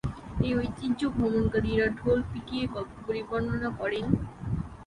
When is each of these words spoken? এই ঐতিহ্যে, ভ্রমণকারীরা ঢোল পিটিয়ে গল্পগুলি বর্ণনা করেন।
এই 0.43 0.51
ঐতিহ্যে, 0.57 1.07
ভ্রমণকারীরা 1.15 1.87
ঢোল 1.99 2.19
পিটিয়ে 2.31 2.65
গল্পগুলি 2.67 3.21
বর্ণনা 3.29 3.69
করেন। 3.79 4.05